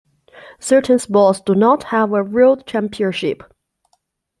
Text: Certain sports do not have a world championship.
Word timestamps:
Certain 0.59 0.97
sports 0.97 1.41
do 1.41 1.53
not 1.53 1.83
have 1.83 2.11
a 2.11 2.23
world 2.23 2.65
championship. 2.65 3.43